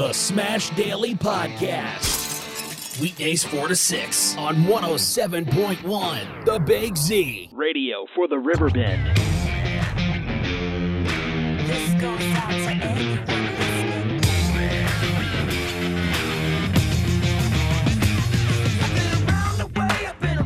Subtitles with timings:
[0.00, 2.98] The Smash Daily Podcast.
[3.02, 7.50] Weekdays 4 to 6 on 107.1 The Big Z.
[7.52, 9.14] Radio for the Riverbend.
[11.68, 13.26] This goes out to anyone
[13.58, 14.20] listening.
[18.80, 20.40] I've been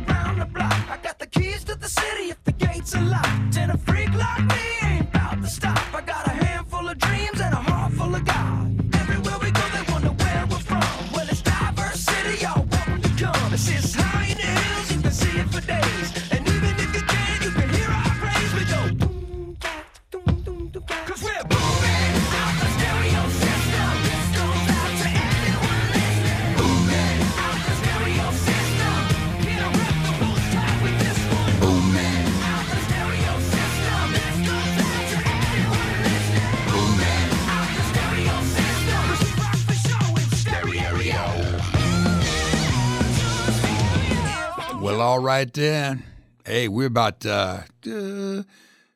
[45.25, 46.03] right then.
[46.45, 48.43] Hey, we're about uh, uh,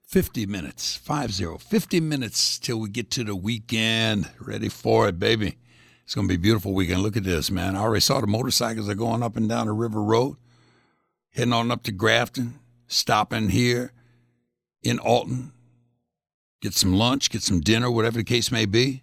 [0.04, 4.30] 50 minutes, 5 0, 50 minutes till we get to the weekend.
[4.40, 5.58] Ready for it, baby.
[6.04, 7.02] It's going to be a beautiful weekend.
[7.02, 7.76] Look at this, man.
[7.76, 10.38] I already saw the motorcycles are going up and down the River Road,
[11.34, 13.92] heading on up to Grafton, stopping here
[14.84, 15.52] in Alton,
[16.62, 19.02] get some lunch, get some dinner, whatever the case may be,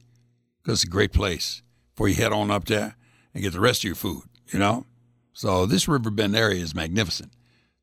[0.62, 2.94] because it's a great place before you head on up there
[3.34, 4.86] and get the rest of your food, you know?
[5.36, 7.30] So this Riverbend area is magnificent.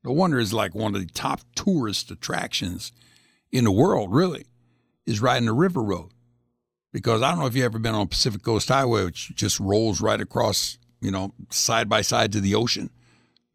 [0.04, 2.92] No wonder it's like one of the top tourist attractions
[3.52, 4.48] in the world, really,
[5.06, 6.09] is riding the River Road.
[6.92, 10.02] Because I don't know if you've ever been on Pacific Coast Highway, which just rolls
[10.02, 12.90] right across, you know, side by side to the ocean.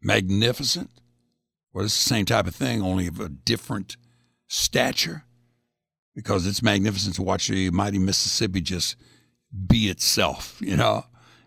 [0.01, 0.89] Magnificent.
[1.73, 3.97] Well, it's the same type of thing, only of a different
[4.47, 5.25] stature.
[6.15, 8.95] Because it's magnificent to watch the mighty Mississippi just
[9.67, 11.03] be itself, you know.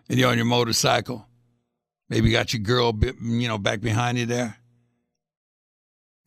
[0.07, 1.27] And you're on your motorcycle.
[2.13, 4.57] Maybe you got your girl, you know, back behind you there.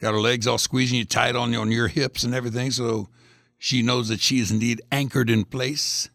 [0.01, 3.08] Got her legs all squeezing you tight on, on your hips and everything, so
[3.57, 6.11] she knows that she is indeed anchored in place.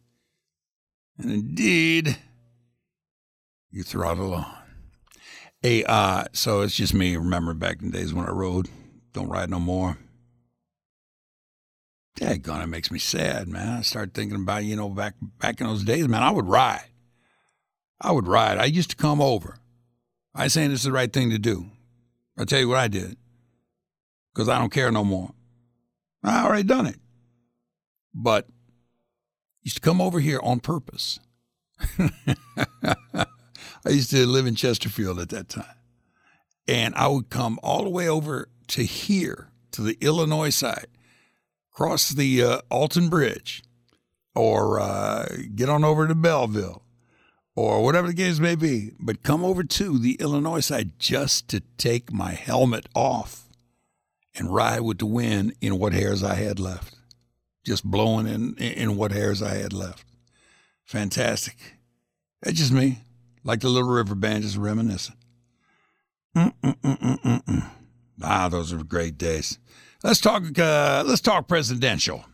[1.18, 2.18] And indeed,
[3.72, 4.54] you throttle on.
[5.62, 8.68] Hey, uh, so it's just me remembering back in the days when I rode.
[9.14, 9.98] Don't ride no more.
[12.20, 13.78] Daggone, it makes me sad, man.
[13.78, 16.84] I start thinking about, you know, back back in those days, man, I would ride.
[18.02, 18.58] I would ride.
[18.58, 19.60] I used to come over.
[20.34, 21.72] I ain't saying is the right thing to do.
[22.38, 23.18] I'll tell you what I did.
[24.34, 25.32] Because I don't care no more.
[26.24, 26.98] I already done it.
[28.14, 28.48] But
[29.62, 31.20] used to come over here on purpose.
[33.86, 35.76] I used to live in Chesterfield at that time.
[36.68, 40.88] And I would come all the way over to here, to the Illinois side,
[41.72, 43.64] cross the uh, Alton Bridge,
[44.36, 45.26] or uh,
[45.56, 46.84] get on over to Belleville,
[47.56, 51.62] or whatever the case may be, but come over to the Illinois side just to
[51.78, 53.48] take my helmet off
[54.36, 56.96] and ride with the wind in what hairs I had left.
[57.66, 60.06] Just blowing in, in what hairs I had left.
[60.84, 61.58] Fantastic.
[62.42, 63.00] That's just me,
[63.44, 65.16] like the Little River Band, just reminiscing.
[66.36, 67.70] Mm-mm-mm-mm-mm.
[68.24, 69.60] Ah, those are great days.
[70.04, 70.44] Let's talk.
[70.58, 72.26] Uh, let's talk presidential.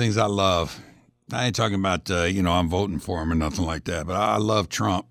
[0.00, 0.80] Things I love.
[1.30, 4.06] I ain't talking about uh, you know I'm voting for him or nothing like that,
[4.06, 5.06] but I love Trump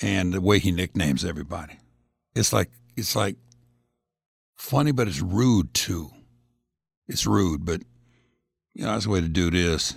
[0.00, 1.78] and the way he nicknames everybody.
[2.34, 3.36] It's like it's like
[4.56, 6.10] funny, but it's rude too.
[7.06, 7.82] It's rude, but
[8.72, 9.94] you know that's the way the dude is.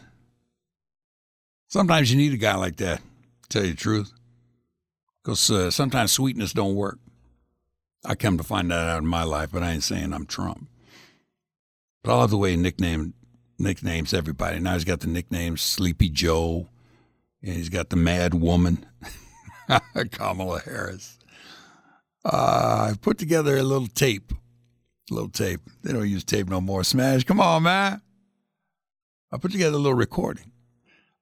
[1.69, 3.00] Sometimes you need a guy like that.
[3.44, 4.12] To tell you the truth,
[5.24, 7.00] because uh, sometimes sweetness don't work.
[8.03, 10.68] I come to find that out in my life, but I ain't saying I'm Trump.
[12.03, 13.13] But I love the way he nicknamed
[13.59, 14.59] nicknames everybody.
[14.59, 16.68] Now he's got the nickname Sleepy Joe,
[17.42, 18.86] and he's got the Mad Woman,
[20.12, 21.18] Kamala Harris.
[22.25, 24.33] Uh, I put together a little tape,
[25.09, 25.62] a little tape.
[25.83, 26.83] They don't use tape no more.
[26.83, 28.01] Smash, come on, man.
[29.31, 30.51] I put together a little recording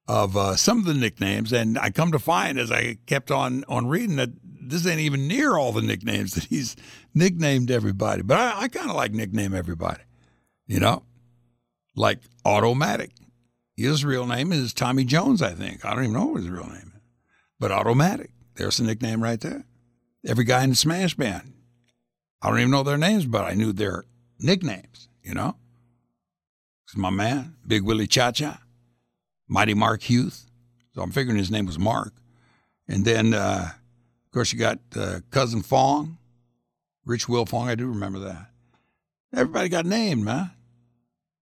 [0.07, 3.63] of uh, some of the nicknames, and I come to find as I kept on
[3.67, 6.75] on reading that this ain't even near all the nicknames that he's
[7.13, 8.21] nicknamed everybody.
[8.21, 10.01] But I, I kind of like nickname everybody.
[10.67, 11.03] You know,
[11.95, 13.11] like Automatic.
[13.75, 15.83] His real name is Tommy Jones, I think.
[15.83, 17.01] I don't even know what his real name is.
[17.59, 19.65] But Automatic, there's a nickname right there.
[20.25, 21.53] Every guy in the Smash Band.
[22.41, 24.05] I don't even know their names, but I knew their
[24.39, 25.55] nicknames, you know?
[26.95, 28.61] My man, Big Willie Cha Cha,
[29.49, 30.45] Mighty Mark Hughes.
[30.93, 32.13] So I'm figuring his name was Mark.
[32.87, 36.17] And then, uh, of course, you got uh, Cousin Fong,
[37.05, 37.67] Rich Will Fong.
[37.67, 38.47] I do remember that.
[39.33, 40.51] Everybody got named, man.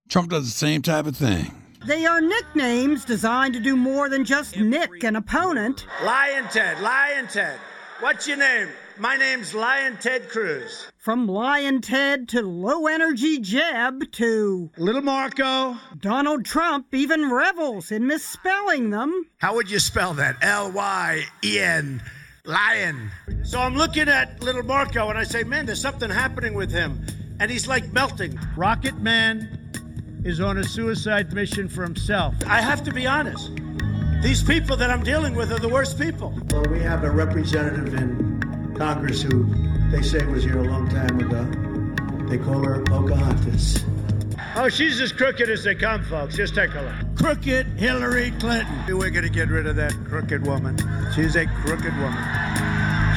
[0.08, 1.50] Trump does the same type of thing.
[1.86, 5.86] They are nicknames designed to do more than just nick an opponent.
[6.02, 7.58] Lyin' Ted, Lyin' Ted.
[8.00, 8.68] What's your name?
[8.98, 10.86] My name's Lyin' Ted Cruz.
[10.96, 15.76] From Lyin' Ted to Low Energy Jeb to Little Marco.
[15.98, 19.26] Donald Trump even revels in misspelling them.
[19.38, 20.36] How would you spell that?
[20.42, 22.02] L Y E N.
[22.44, 23.10] Lion.
[23.42, 27.04] So I'm looking at Little Marco and I say, man, there's something happening with him.
[27.40, 28.38] And he's like melting.
[28.56, 29.63] Rocket Man
[30.24, 32.34] is on a suicide mission for himself.
[32.46, 33.50] I have to be honest.
[34.22, 36.34] These people that I'm dealing with are the worst people.
[36.50, 39.44] Well, we have a representative in Congress who
[39.90, 41.44] they say was here a long time ago.
[42.26, 43.84] They call her Pocahontas.
[44.56, 46.36] Oh, she's as crooked as they come, folks.
[46.36, 47.16] Just take a look.
[47.18, 48.96] Crooked Hillary Clinton.
[48.96, 50.78] We're going to get rid of that crooked woman.
[51.14, 52.24] She's a crooked woman.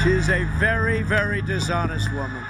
[0.04, 2.44] She's a very, very dishonest woman.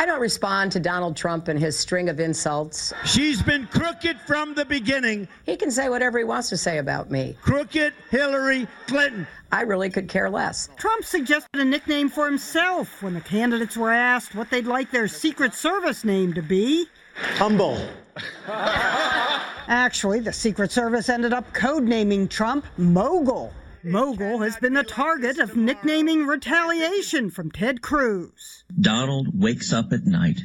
[0.00, 2.94] I don't respond to Donald Trump and his string of insults.
[3.04, 5.28] She's been crooked from the beginning.
[5.44, 7.36] He can say whatever he wants to say about me.
[7.42, 9.26] Crooked Hillary Clinton.
[9.52, 10.70] I really could care less.
[10.78, 15.06] Trump suggested a nickname for himself when the candidates were asked what they'd like their
[15.06, 16.86] Secret Service name to be.
[17.34, 17.86] Humble.
[19.68, 23.52] Actually, the Secret Service ended up codenaming Trump Mogul.
[23.82, 28.64] Mogul has been the target of nicknaming retaliation from Ted Cruz.
[28.78, 30.40] Donald wakes up at night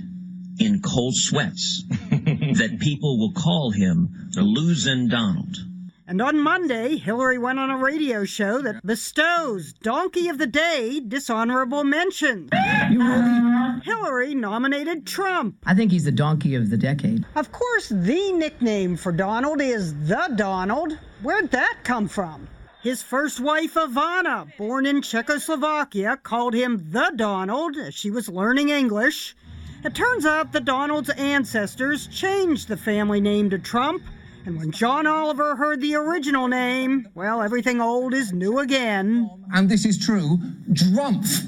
[0.60, 5.58] in cold sweats that people will call him the Losing Donald.
[6.08, 11.02] And on Monday, Hillary went on a radio show that bestows Donkey of the Day
[11.06, 12.50] dishonorable mention.
[13.84, 15.58] Hillary nominated Trump.
[15.66, 17.26] I think he's the donkey of the decade.
[17.36, 20.98] Of course, the nickname for Donald is the Donald.
[21.22, 22.48] Where'd that come from?
[22.86, 28.70] His first wife, Ivana, born in Czechoslovakia, called him the Donald as she was learning
[28.70, 29.36] English.
[29.84, 34.04] It turns out the Donald's ancestors changed the family name to Trump,
[34.46, 39.32] and when John Oliver heard the original name, well, everything old is new again.
[39.52, 40.38] And this is true,
[40.72, 41.42] Drumpf.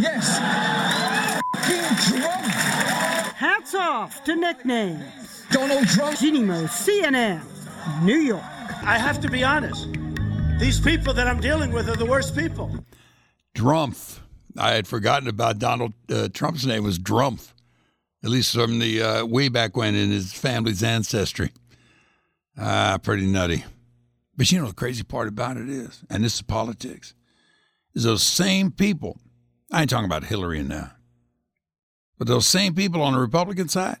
[0.00, 0.40] Yes.
[2.10, 3.32] Drumpf.
[3.34, 5.44] Hats off to nicknames.
[5.52, 6.18] Donald Trump.
[6.18, 7.40] Jeanne Moos, CNN,
[8.02, 8.42] New York.
[8.82, 9.86] I have to be honest.
[10.58, 12.84] These people that I'm dealing with are the worst people.
[13.54, 14.20] Drumpf.
[14.56, 17.52] I had forgotten about Donald uh, Trump's name was Drumpf,
[18.22, 21.50] at least from the uh, way back when in his family's ancestry.
[22.56, 23.64] Ah, pretty nutty.
[24.36, 27.14] But you know the crazy part about it is, and this is politics,
[27.94, 29.18] is those same people.
[29.70, 30.92] I ain't talking about Hillary now,
[32.18, 33.98] but those same people on the Republican side,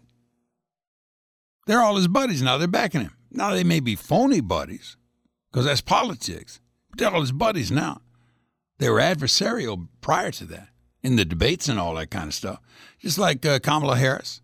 [1.66, 2.58] they're all his buddies now.
[2.58, 3.16] They're backing him.
[3.30, 4.96] Now they may be phony buddies,
[5.52, 6.60] because that's politics.
[6.96, 8.00] They're all his buddies now.
[8.78, 10.68] They were adversarial prior to that
[11.02, 12.60] in the debates and all that kind of stuff.
[12.98, 14.40] Just like uh, Kamala Harris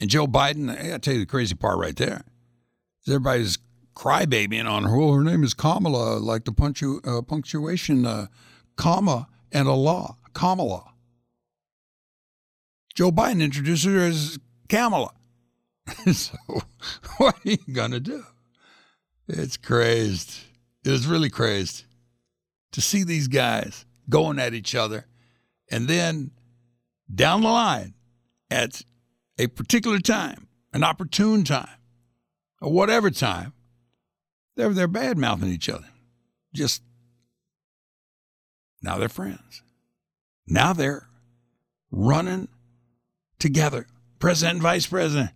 [0.00, 0.70] and Joe Biden.
[0.70, 2.24] I got to tell you the crazy part right there.
[3.06, 3.58] Everybody's
[3.94, 4.96] crybabying on her.
[4.96, 8.26] Well, her name is Kamala, like the punctu- uh, punctuation uh,
[8.76, 10.16] comma and a law.
[10.34, 10.92] Kamala.
[12.94, 15.12] Joe Biden introduced her as Kamala.
[16.12, 16.36] so
[17.18, 18.24] what are you going to do?
[19.28, 20.38] It's crazed.
[20.84, 21.84] It is really crazed
[22.72, 25.06] to see these guys going at each other
[25.70, 26.32] and then
[27.12, 27.94] down the line
[28.50, 28.82] at
[29.38, 31.78] a particular time, an opportune time,
[32.60, 33.52] or whatever time,
[34.56, 35.88] they're, they're bad mouthing each other.
[36.54, 36.82] Just
[38.82, 39.62] now they're friends.
[40.46, 41.08] Now they're
[41.90, 42.48] running
[43.38, 43.86] together,
[44.18, 45.30] president and vice president.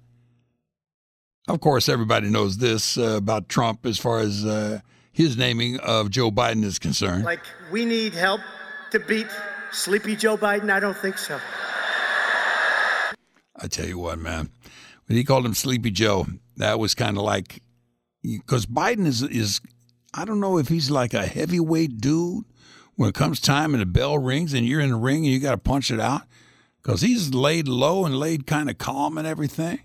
[1.49, 4.81] Of course, everybody knows this uh, about Trump as far as uh,
[5.13, 7.25] his naming of Joe Biden is concerned.
[7.25, 8.41] Like, we need help
[8.91, 9.29] to beat
[9.71, 10.71] Sleepy Joe Biden?
[10.71, 11.39] I don't think so.
[13.59, 14.51] I tell you what, man,
[15.07, 16.27] when he called him Sleepy Joe,
[16.57, 17.63] that was kind of like
[18.23, 19.61] because Biden is is
[20.13, 22.45] I don't know if he's like a heavyweight dude
[22.97, 25.39] when it comes time and the bell rings and you're in the ring and you
[25.39, 26.23] got to punch it out
[26.83, 29.81] because he's laid low and laid kind of calm and everything.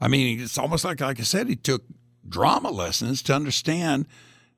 [0.00, 1.84] I mean, it's almost like like I said, he took
[2.26, 4.06] drama lessons to understand,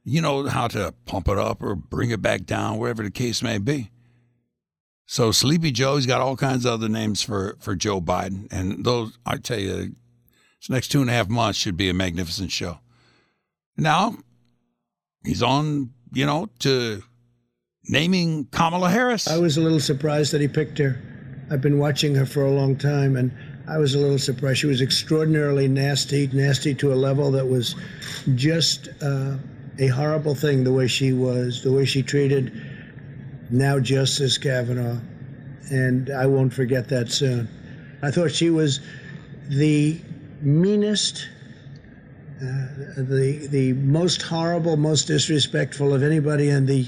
[0.04, 3.42] you know, how to pump it up or bring it back down, whatever the case
[3.42, 3.90] may be.
[5.06, 8.84] So Sleepy Joe, he's got all kinds of other names for for Joe Biden, and
[8.84, 9.94] those I tell you,
[10.60, 12.78] this next two and a half months should be a magnificent show.
[13.76, 14.16] Now
[15.24, 17.02] he's on, you know, to
[17.84, 19.28] naming Kamala Harris.
[19.28, 21.00] I was a little surprised that he picked her.
[21.50, 23.32] I've been watching her for a long time, and
[23.72, 24.58] I was a little surprised.
[24.58, 27.74] She was extraordinarily nasty, nasty to a level that was
[28.34, 29.36] just uh,
[29.78, 30.62] a horrible thing.
[30.62, 32.52] The way she was, the way she treated
[33.48, 35.00] now Justice Kavanaugh,
[35.70, 37.48] and I won't forget that soon.
[38.02, 38.80] I thought she was
[39.48, 39.98] the
[40.42, 41.30] meanest,
[42.42, 42.66] uh,
[42.98, 46.86] the the most horrible, most disrespectful of anybody in the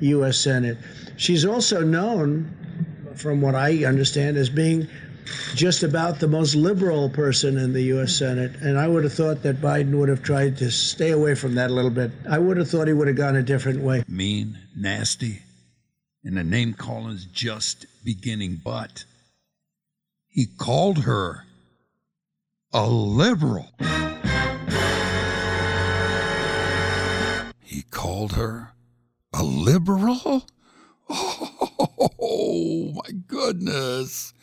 [0.00, 0.36] U.S.
[0.36, 0.76] Senate.
[1.16, 2.54] She's also known,
[3.14, 4.86] from what I understand, as being
[5.54, 8.16] just about the most liberal person in the U.S.
[8.16, 8.54] Senate.
[8.56, 11.70] And I would have thought that Biden would have tried to stay away from that
[11.70, 12.10] a little bit.
[12.28, 14.04] I would have thought he would have gone a different way.
[14.08, 15.42] Mean, nasty,
[16.24, 18.60] and the name calling's just beginning.
[18.64, 19.04] But
[20.28, 21.44] he called her
[22.72, 23.70] a liberal.
[27.62, 28.72] He called her
[29.32, 30.46] a liberal?
[32.18, 34.34] Oh, my goodness.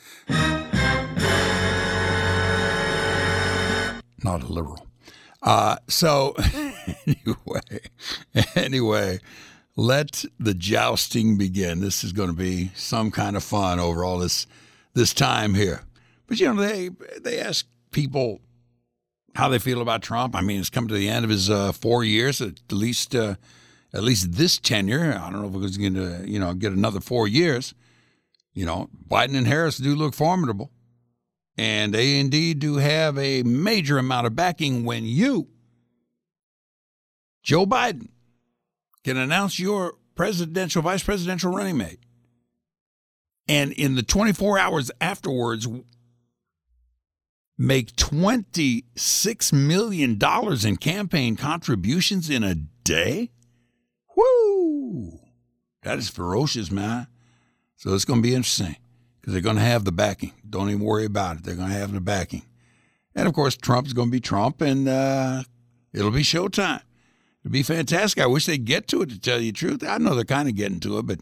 [4.24, 4.88] Not a liberal.
[5.42, 6.36] Uh, so,
[7.06, 7.80] anyway,
[8.56, 9.20] anyway,
[9.75, 11.82] let the jousting begin.
[11.82, 14.48] This is going to be some kind of fun over all this
[14.94, 15.84] this time here.
[16.27, 16.89] But you know, they
[17.20, 18.39] they ask people
[19.36, 20.36] how they feel about Trump.
[20.36, 23.36] I mean, it's come to the end of his uh, four years, at least uh,
[23.94, 25.20] at least this tenure.
[25.20, 27.74] I don't know if he's going to you know get another four years.
[28.53, 30.72] You know, Biden and Harris do look formidable,
[31.57, 35.48] and they indeed do have a major amount of backing when you,
[37.41, 38.10] Joe Biden,
[39.03, 42.00] can announce your presidential, vice presidential running mate.
[43.48, 45.67] And in the 24 hours afterwards,
[47.57, 50.19] make $26 million
[50.65, 53.31] in campaign contributions in a day?
[54.15, 55.19] Woo!
[55.81, 57.07] That is ferocious, man.
[57.84, 58.78] So it's going to be interesting
[59.20, 60.32] because they're going to have the backing.
[60.50, 61.44] Don't even worry about it.
[61.44, 62.44] They're going to have the backing.
[63.13, 65.44] And of course, Trump's going to be Trump, and uh,
[65.92, 66.80] it'll be showtime.
[67.42, 68.24] It'll be fantastic.
[68.24, 69.84] I wish they'd get to it, to tell you the truth.
[69.84, 71.20] I know they're kind of getting to it, but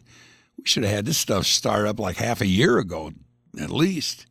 [0.56, 3.10] we should have had this stuff start up like half a year ago,
[3.60, 4.26] at least.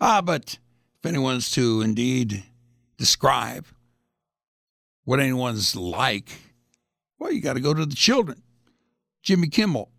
[0.00, 0.58] Ah, but
[0.98, 2.42] if anyone's to indeed
[2.96, 3.66] describe
[5.04, 6.40] what anyone's like,
[7.20, 8.42] well, you got to go to the children.
[9.22, 9.92] Jimmy Kimmel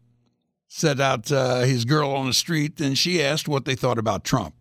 [0.69, 4.23] set out uh, his girl on the street, and she asked what they thought about
[4.23, 4.53] Trump.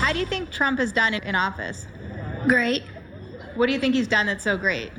[0.00, 1.86] How do you think Trump has done it in office?
[2.46, 2.82] Great.
[3.54, 4.92] What do you think he's done that's so great?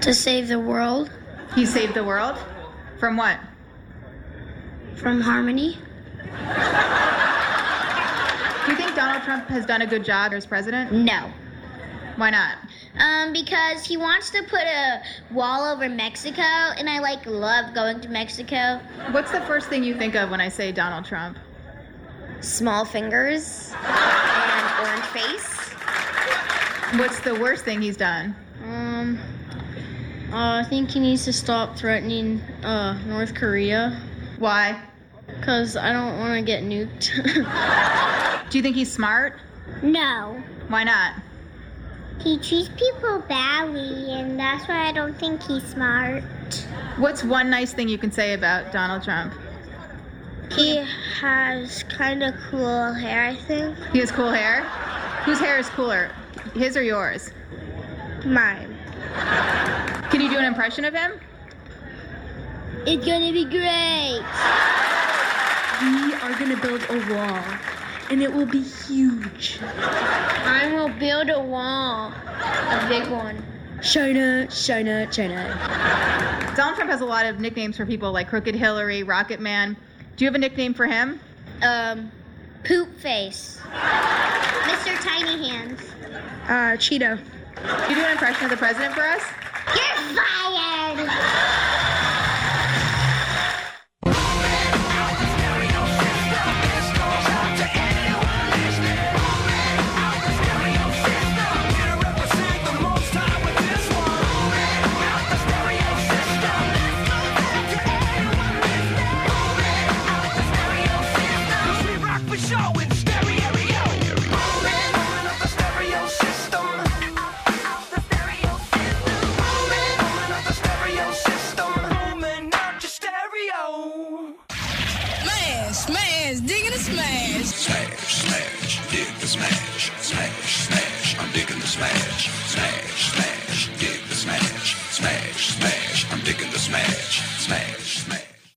[0.00, 1.10] To save the world.
[1.54, 2.38] He saved the world?
[2.98, 3.38] From what?
[4.96, 5.78] From harmony.
[9.04, 10.92] Do you think Donald Trump has done a good job as president?
[10.92, 11.30] No.
[12.16, 12.58] Why not?
[12.98, 18.00] Um, because he wants to put a wall over Mexico, and I like love going
[18.00, 18.80] to Mexico.
[19.10, 21.38] What's the first thing you think of when I say Donald Trump?
[22.40, 25.74] Small fingers and orange face.
[26.98, 28.36] What's the worst thing he's done?
[28.62, 29.18] Um,
[30.32, 34.00] uh, I think he needs to stop threatening uh, North Korea.
[34.38, 34.80] Why?
[35.26, 37.10] Because I don't want to get nuked.
[38.50, 39.34] Do you think he's smart?
[39.82, 40.42] No.
[40.68, 41.14] Why not?
[42.20, 46.22] He treats people badly, and that's why I don't think he's smart.
[46.96, 49.34] What's one nice thing you can say about Donald Trump?
[50.52, 50.76] He
[51.20, 53.76] has kind of cool hair, I think.
[53.92, 54.62] He has cool hair?
[55.24, 56.10] Whose hair is cooler?
[56.54, 57.30] His or yours?
[58.24, 58.76] Mine.
[60.10, 61.18] Can you do an impression of him?
[62.86, 64.22] It's gonna be great.
[65.80, 67.42] We are gonna build a wall,
[68.10, 69.58] and it will be huge.
[69.62, 73.42] I will build a wall, a big one.
[73.82, 76.52] China, China, China.
[76.56, 79.76] Donald Trump has a lot of nicknames for people like Crooked Hillary, Rocket Man.
[80.16, 81.20] Do you have a nickname for him?
[81.62, 82.10] Um,
[82.64, 83.60] poop face.
[83.72, 84.96] Mr.
[85.02, 85.80] Tiny Hands.
[86.44, 87.18] Uh, Cheeto.
[87.56, 89.22] Can you do an impression of the president for us?
[89.74, 91.83] You're fired.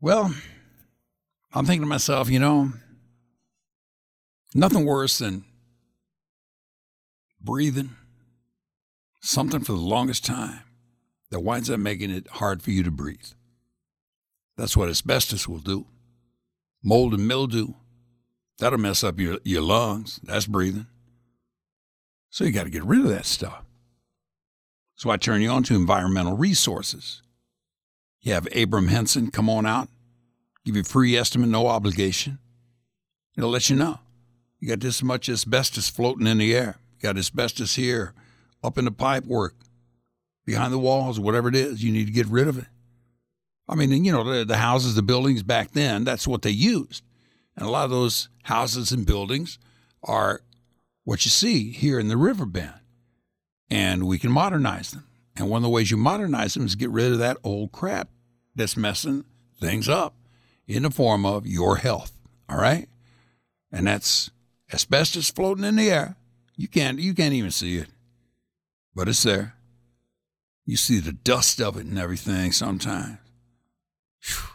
[0.08, 0.34] Well,
[1.54, 2.72] I'm thinking to myself, you know,
[4.56, 5.44] nothing worse than
[7.42, 7.90] breathing
[9.20, 10.62] something for the longest time
[11.30, 13.34] that winds up making it hard for you to breathe.
[14.56, 15.88] That's what asbestos will do.
[16.82, 17.74] Mold and mildew,
[18.60, 20.22] that'll mess up your, your lungs.
[20.24, 20.88] That's breathing.
[22.30, 23.66] So you got to get rid of that stuff.
[24.96, 27.22] So I turn you on to environmental resources.
[28.22, 29.90] You have Abram Henson come on out,
[30.68, 32.40] give you a free estimate, no obligation.
[33.38, 34.00] It'll let you know.
[34.60, 36.78] You got this much asbestos floating in the air.
[36.98, 38.14] You got asbestos here,
[38.64, 39.56] up in the pipe work,
[40.46, 41.84] behind the walls, whatever it is.
[41.84, 42.66] You need to get rid of it.
[43.70, 47.04] I mean, you know, the, the houses, the buildings back then, that's what they used.
[47.56, 49.60] And a lot of those houses and buildings
[50.04, 50.42] are
[51.06, 52.74] what you see here in the river bend.
[53.70, 55.06] And we can modernize them.
[55.36, 58.10] And one of the ways you modernize them is get rid of that old crap
[58.56, 59.24] that's messing
[59.62, 60.16] things up
[60.68, 62.12] in the form of your health.
[62.50, 62.88] All right?
[63.72, 64.30] And that's
[64.74, 66.16] asbestos floating in the air.
[66.56, 67.88] You can't you can't even see it.
[68.96, 69.56] But it's there.
[70.66, 73.20] You see the dust of it and everything sometimes.
[74.22, 74.50] Whew.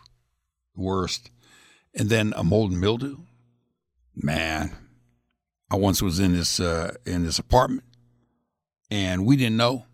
[0.75, 1.31] Worst.
[1.95, 3.19] And then a mold and mildew.
[4.15, 4.77] Man,
[5.71, 7.85] I once was in this uh, in this apartment,
[8.91, 9.87] and we didn't know.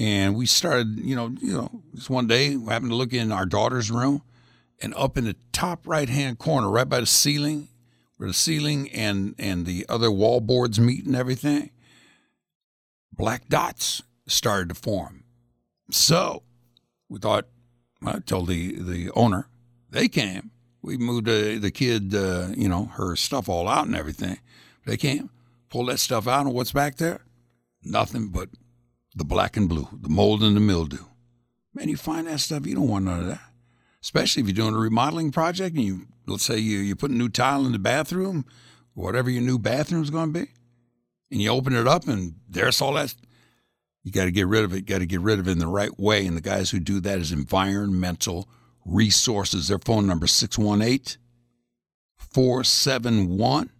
[0.00, 3.30] And we started, you know, you know, this one day we happened to look in
[3.30, 4.22] our daughter's room,
[4.80, 7.68] and up in the top right hand corner, right by the ceiling,
[8.16, 11.70] where the ceiling and and the other wall boards meet and everything,
[13.12, 15.24] black dots started to form.
[15.90, 16.42] So
[17.08, 17.46] we thought,
[18.04, 19.48] I told the the owner,
[19.90, 20.50] they came.
[20.82, 24.38] We moved uh, the kid, uh, you know, her stuff all out and everything.
[24.86, 25.28] They came,
[25.68, 27.20] pulled that stuff out, and what's back there?
[27.82, 28.48] Nothing but
[29.14, 31.04] the black and blue, the mold and the mildew.
[31.74, 33.49] Man, you find that stuff, you don't want none of that.
[34.02, 37.28] Especially if you're doing a remodeling project and you, let's say you, you put new
[37.28, 38.46] tile in the bathroom,
[38.94, 40.50] whatever your new bathroom's going to be,
[41.30, 43.14] and you open it up and there's all that.
[44.02, 44.86] You got to get rid of it.
[44.86, 46.26] Got to get rid of it in the right way.
[46.26, 48.48] And the guys who do that is environmental
[48.86, 49.68] resources.
[49.68, 51.20] Their phone number 618
[52.16, 53.70] 471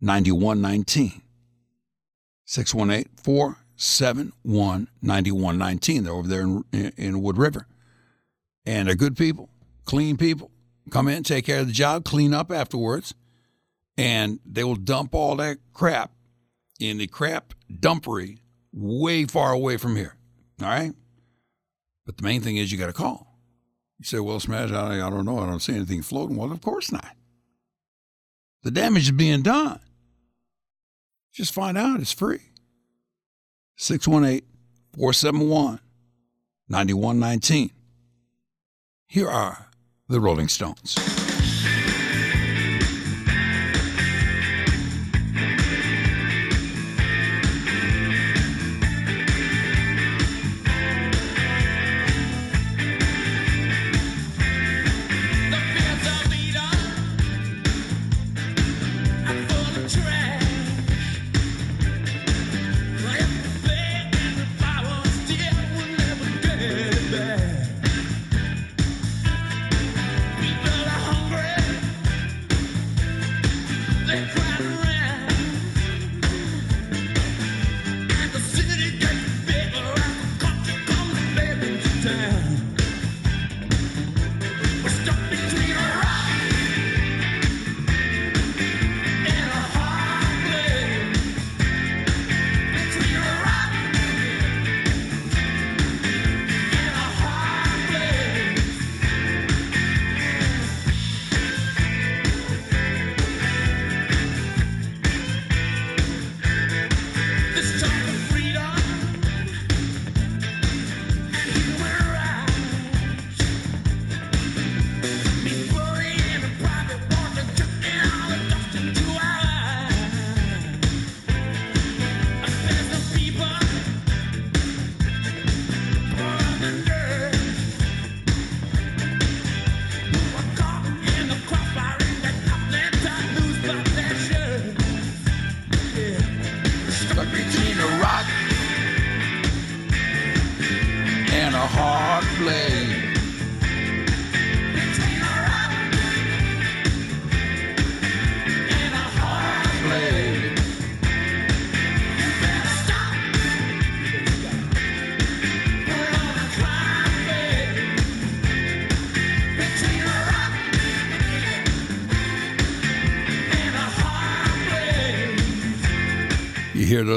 [0.00, 1.22] 9119.
[2.44, 6.04] 618 471 9119.
[6.04, 6.64] They're over there in,
[6.96, 7.66] in Wood River.
[8.68, 9.48] And they're good people,
[9.86, 10.50] clean people.
[10.90, 13.14] Come in, take care of the job, clean up afterwards,
[13.96, 16.12] and they will dump all that crap
[16.78, 20.16] in the crap dumpery way far away from here.
[20.60, 20.92] All right?
[22.04, 23.38] But the main thing is you got to call.
[23.98, 25.38] You say, well, Smash, I, I don't know.
[25.38, 26.36] I don't see anything floating.
[26.36, 27.16] Well, of course not.
[28.64, 29.80] The damage is being done.
[31.32, 32.00] Just find out.
[32.00, 32.42] It's free.
[33.76, 34.46] 618
[34.92, 35.80] 471
[36.68, 37.70] 9119.
[39.10, 39.68] Here are
[40.06, 41.17] the Rolling Stones.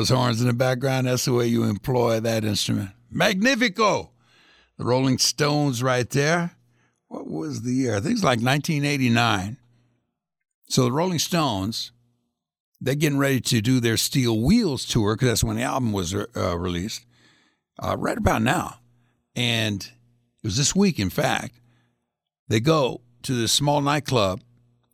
[0.01, 1.05] Those horns in the background?
[1.05, 2.89] That's the way you employ that instrument.
[3.11, 4.09] Magnifico!
[4.79, 6.55] The Rolling Stones right there.
[7.07, 7.95] What was the year?
[7.95, 9.57] I think it's like 1989.
[10.69, 11.91] So the Rolling Stones,
[12.79, 16.15] they're getting ready to do their Steel Wheels tour because that's when the album was
[16.15, 17.05] uh, released,
[17.77, 18.79] uh, right about now.
[19.35, 21.59] And it was this week, in fact.
[22.47, 24.41] They go to this small nightclub.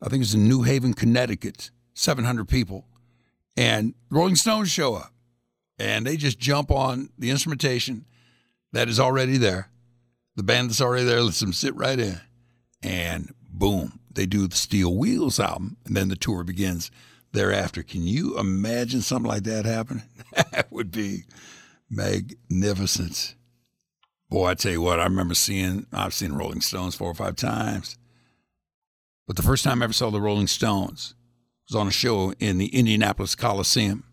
[0.02, 1.72] I think it's in New Haven, Connecticut.
[1.94, 2.86] 700 people.
[3.58, 5.12] And Rolling Stones show up.
[5.80, 8.06] And they just jump on the instrumentation
[8.72, 9.70] that is already there.
[10.36, 12.22] The band that's already there lets them sit right in.
[12.84, 15.78] And boom, they do the Steel Wheels album.
[15.86, 16.92] And then the tour begins
[17.32, 17.84] thereafter.
[17.84, 20.04] Can you imagine something like that happening?
[20.52, 21.24] that would be
[21.90, 23.36] magnificent.
[24.30, 27.36] Boy, I tell you what, I remember seeing, I've seen Rolling Stones four or five
[27.36, 27.98] times.
[29.26, 31.16] But the first time I ever saw the Rolling Stones
[31.70, 34.04] was on a show in the Indianapolis Coliseum.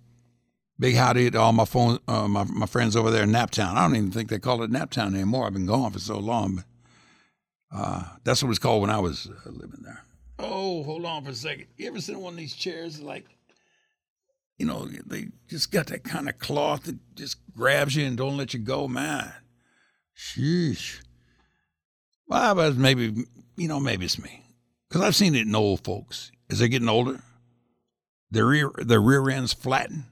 [0.79, 3.75] Big howdy to all my phone, uh, my, my friends over there in Naptown.
[3.75, 5.47] I don't even think they call it Naptown anymore.
[5.47, 6.65] I've been gone for so long, but
[7.77, 10.03] uh, that's what it was called when I was uh, living there.
[10.39, 11.67] Oh, hold on for a second.
[11.77, 13.25] You ever seen one of these chairs like,
[14.59, 18.37] you know, they just got that kind of cloth that just grabs you and don't
[18.37, 19.33] let you go, man.
[20.17, 21.01] Sheesh.
[22.27, 23.15] Well, but maybe,
[23.57, 24.43] you know, maybe it's me.
[24.89, 26.33] Because I've seen it in old folks.
[26.51, 27.21] As they're getting older,
[28.31, 30.07] their rear, their rear ends flatten.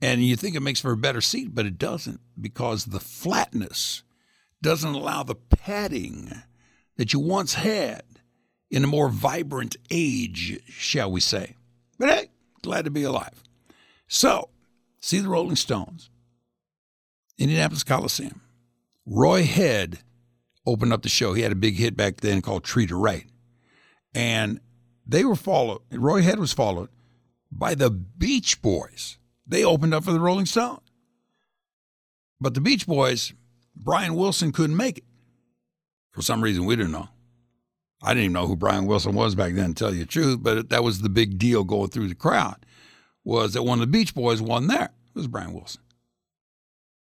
[0.00, 4.02] And you think it makes for a better seat, but it doesn't because the flatness
[4.62, 6.32] doesn't allow the padding
[6.96, 8.02] that you once had
[8.70, 11.56] in a more vibrant age, shall we say.
[11.98, 12.28] But hey,
[12.62, 13.42] glad to be alive.
[14.06, 14.50] So,
[15.00, 16.10] see the Rolling Stones,
[17.38, 18.40] Indianapolis Coliseum.
[19.06, 20.00] Roy Head
[20.66, 21.32] opened up the show.
[21.32, 23.26] He had a big hit back then called Treat Her Right.
[24.14, 24.60] And
[25.06, 26.88] they were followed, Roy Head was followed
[27.50, 29.18] by the Beach Boys.
[29.46, 30.80] They opened up for the Rolling Stones.
[32.40, 33.32] But the Beach Boys,
[33.74, 35.04] Brian Wilson couldn't make it.
[36.12, 37.08] For some reason, we didn't know.
[38.02, 40.38] I didn't even know who Brian Wilson was back then, to tell you the truth,
[40.40, 42.64] but that was the big deal going through the crowd,
[43.24, 44.90] was that one of the Beach Boys wasn't there.
[45.14, 45.82] It was Brian Wilson.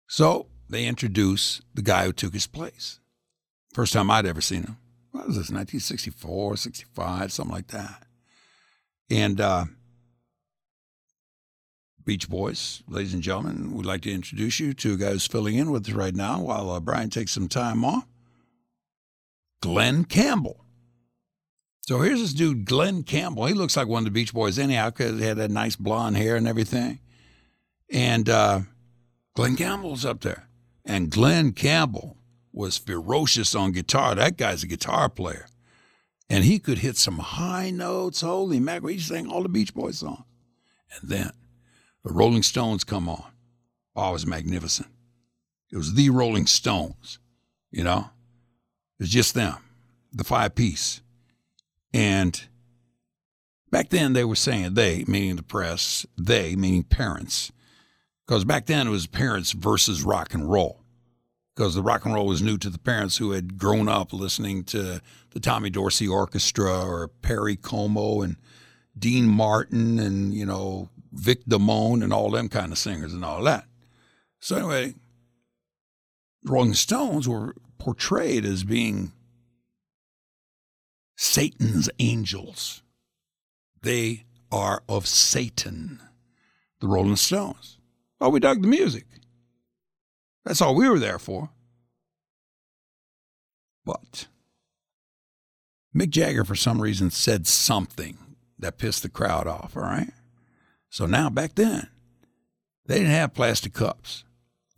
[0.07, 2.99] So they introduced the guy who took his place.
[3.73, 4.77] First time I'd ever seen him.
[5.11, 8.05] What was this, 1964, 65, something like that.
[9.09, 9.65] And uh,
[12.07, 15.55] Beach Boys, ladies and gentlemen, we'd like to introduce you to a guy who's filling
[15.55, 18.07] in with us right now while uh, Brian takes some time off.
[19.61, 20.63] Glen Campbell.
[21.81, 23.45] So here's this dude, Glen Campbell.
[23.47, 26.15] He looks like one of the Beach Boys anyhow because he had that nice blonde
[26.15, 27.01] hair and everything.
[27.91, 28.61] And uh,
[29.35, 30.47] Glen Campbell's up there.
[30.85, 32.15] And Glen Campbell
[32.53, 34.15] was ferocious on guitar.
[34.15, 35.47] That guy's a guitar player.
[36.29, 38.21] And he could hit some high notes.
[38.21, 38.93] Holy mackerel.
[38.93, 40.23] He sang all the Beach Boys songs.
[41.01, 41.31] And then
[42.03, 43.31] the Rolling Stones come on.
[43.95, 44.89] Oh, it was magnificent.
[45.71, 47.19] It was the Rolling Stones,
[47.71, 48.09] you know?
[48.99, 49.57] It was just them,
[50.13, 51.01] the five piece.
[51.93, 52.41] And
[53.71, 57.51] back then they were saying they, meaning the press, they, meaning parents.
[58.25, 60.81] Because back then it was parents versus rock and roll.
[61.55, 64.63] Because the rock and roll was new to the parents who had grown up listening
[64.65, 68.35] to the Tommy Dorsey Orchestra or Perry Como and
[68.97, 73.43] Dean Martin and, you know, Vic Damone and all them kind of singers and all
[73.43, 73.65] that.
[74.39, 74.95] So anyway,
[76.43, 79.11] Rolling Stones were portrayed as being
[81.15, 82.83] Satan's angels.
[83.81, 86.01] They are of Satan,
[86.79, 87.77] the Rolling Stones.
[88.19, 89.05] Oh, we dug the music.
[90.45, 91.49] That's all we were there for.
[93.85, 94.27] But
[95.95, 98.17] Mick Jagger, for some reason, said something
[98.59, 100.11] that pissed the crowd off, all right?
[100.89, 101.89] So now, back then,
[102.85, 104.23] they didn't have plastic cups,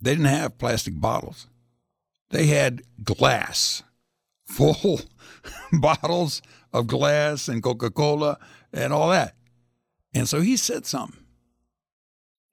[0.00, 1.46] they didn't have plastic bottles.
[2.30, 3.82] They had glass,
[4.46, 5.00] full
[5.72, 6.42] bottles
[6.72, 8.38] of glass and Coca Cola
[8.72, 9.34] and all that.
[10.14, 11.20] And so he said something.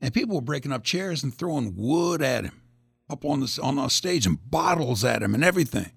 [0.01, 2.61] And people were breaking up chairs and throwing wood at him
[3.09, 5.91] up on the, on the stage and bottles at him and everything.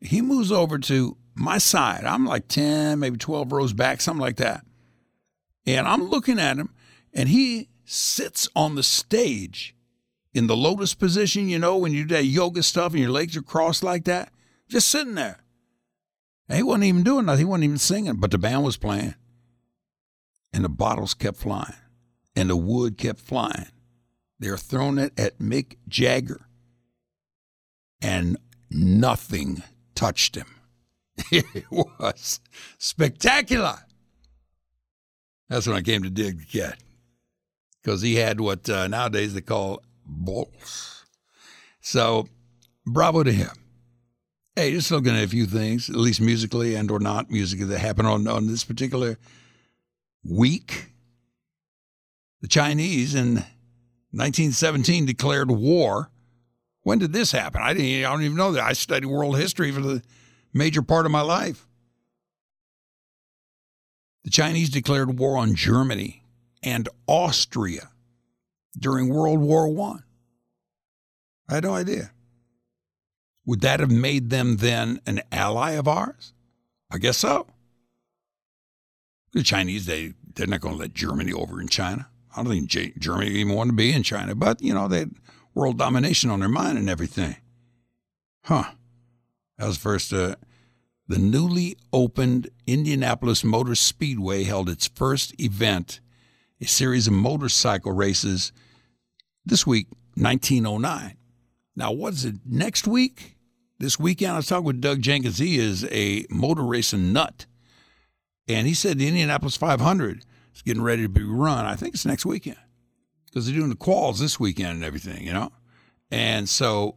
[0.00, 2.04] He moves over to my side.
[2.04, 4.64] I'm like 10, maybe 12 rows back, something like that.
[5.66, 6.70] And I'm looking at him,
[7.12, 9.74] and he sits on the stage
[10.34, 13.36] in the lotus position, you know, when you do that yoga stuff and your legs
[13.36, 14.32] are crossed like that,
[14.68, 15.38] just sitting there.
[16.48, 17.40] And he wasn't even doing nothing.
[17.40, 19.14] He wasn't even singing, but the band was playing.
[20.52, 21.76] And the bottles kept flying,
[22.36, 23.68] and the wood kept flying.
[24.38, 26.46] They were throwing it at Mick Jagger,
[28.02, 28.36] and
[28.70, 29.62] nothing
[29.94, 30.46] touched him.
[31.30, 32.40] It was
[32.78, 33.78] spectacular.
[35.48, 36.78] That's when I came to dig the cat.
[37.82, 41.04] Because he had what uh, nowadays they call balls.
[41.80, 42.28] So,
[42.86, 43.50] bravo to him.
[44.54, 47.78] Hey, just looking at a few things, at least musically and or not musically, that
[47.78, 49.18] happened on, on this particular
[50.24, 50.86] week.
[52.42, 53.34] The Chinese in
[54.14, 56.10] 1917 declared war.
[56.82, 57.62] When did this happen?
[57.62, 58.04] I didn't.
[58.04, 58.64] I don't even know that.
[58.64, 60.02] I studied world history for the
[60.52, 61.66] major part of my life.
[64.24, 66.21] The Chinese declared war on Germany
[66.62, 67.90] and Austria
[68.78, 69.68] during World War.
[69.68, 70.04] I.
[71.48, 72.12] I had no idea.
[73.44, 76.32] Would that have made them then an ally of ours?
[76.90, 77.46] I guess so.
[79.32, 82.08] The Chinese, they, they're not going to let Germany over in China.
[82.34, 85.14] I don't think Germany even wanted to be in China, but, you know, they had
[85.54, 87.36] world domination on their mind and everything.
[88.44, 88.72] Huh.
[89.58, 90.12] That was first.
[90.12, 90.36] Uh,
[91.08, 96.00] the newly opened Indianapolis Motor Speedway held its first event,
[96.62, 98.52] a series of motorcycle races,
[99.44, 101.16] this week, 1909.
[101.74, 103.36] Now, what's it next week?
[103.80, 105.38] This weekend, I was talking with Doug Jenkins.
[105.38, 107.46] He is a motor racing nut.
[108.46, 111.66] And he said the Indianapolis 500 is getting ready to be run.
[111.66, 112.58] I think it's next weekend
[113.26, 115.50] because they're doing the quals this weekend and everything, you know?
[116.12, 116.94] And so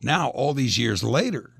[0.00, 1.50] now, all these years later,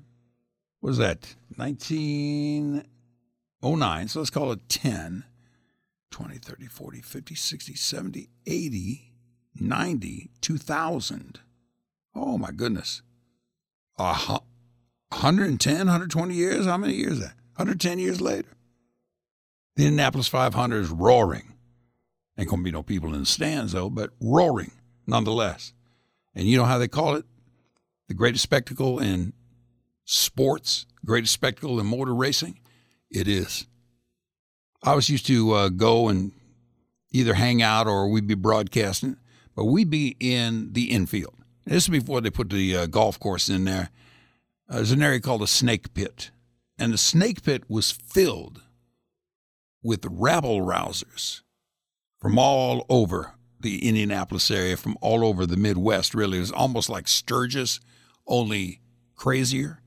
[0.79, 1.35] what is that?
[1.57, 4.07] 1909.
[4.07, 5.25] So let's call it 10,
[6.11, 9.13] 20, 30, 40, 50, 60, 70, 80,
[9.55, 11.39] 90, 2000.
[12.13, 13.01] Oh my goodness.
[13.97, 14.43] Hu-
[15.09, 16.65] 110, 120 years?
[16.65, 17.35] How many years is that?
[17.55, 18.49] 110 years later.
[19.75, 21.53] The Indianapolis 500 is roaring.
[22.37, 24.71] Ain't going to be no people in the stands, though, but roaring
[25.05, 25.73] nonetheless.
[26.33, 27.25] And you know how they call it?
[28.07, 29.33] The greatest spectacle in
[30.05, 32.59] sports, greatest spectacle in motor racing?
[33.09, 33.67] It is.
[34.83, 36.31] I was used to uh, go and
[37.11, 39.17] either hang out or we'd be broadcasting,
[39.55, 41.35] but we'd be in the infield.
[41.65, 43.89] This is before they put the uh, golf course in there.
[44.67, 46.31] Uh, there's an area called the Snake Pit,
[46.79, 48.61] and the Snake Pit was filled
[49.83, 51.41] with rabble rousers
[52.19, 56.37] from all over the Indianapolis area, from all over the Midwest, really.
[56.37, 57.79] It was almost like Sturgis,
[58.25, 58.81] only
[59.15, 59.81] crazier,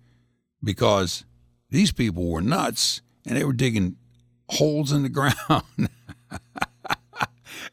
[0.62, 1.24] because
[1.70, 3.96] these people were nuts and they were digging
[4.48, 5.35] holes in the ground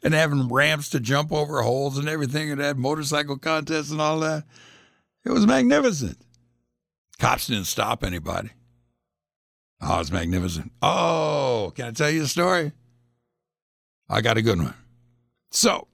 [0.02, 4.20] and having ramps to jump over holes and everything, and had motorcycle contests and all
[4.20, 4.44] that.
[5.24, 6.18] It was magnificent.
[7.18, 8.50] Cops didn't stop anybody.
[9.80, 10.72] Oh, it's magnificent.
[10.80, 12.72] Oh, can I tell you a story?
[14.08, 14.74] I got a good one.
[15.50, 15.88] So,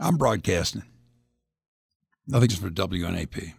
[0.00, 0.84] I'm broadcasting.
[2.26, 3.54] Nothing's for WNAP.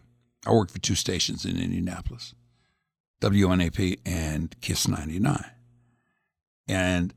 [0.46, 2.34] I work for two stations in Indianapolis
[3.22, 5.44] WNAP and KISS 99.
[6.68, 7.14] And